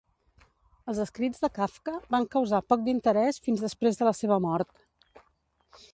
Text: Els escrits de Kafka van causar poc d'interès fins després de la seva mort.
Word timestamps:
Els 0.93 1.01
escrits 1.03 1.43
de 1.43 1.49
Kafka 1.57 1.93
van 2.15 2.25
causar 2.37 2.63
poc 2.73 2.83
d'interès 2.89 3.41
fins 3.49 3.63
després 3.67 4.01
de 4.01 4.09
la 4.11 4.15
seva 4.25 4.43
mort. 4.47 5.27